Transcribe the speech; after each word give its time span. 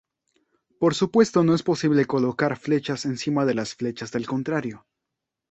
Por 0.79 0.95
supuesto 0.95 1.43
no 1.43 1.53
es 1.53 1.61
posible 1.61 2.05
colocar 2.05 2.57
flechas 2.57 3.05
encima 3.05 3.45
de 3.45 3.53
las 3.53 3.75
flechas 3.75 4.11
del 4.11 4.25
contrario. 4.25 4.87